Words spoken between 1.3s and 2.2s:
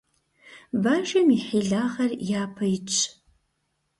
и хьилагъэр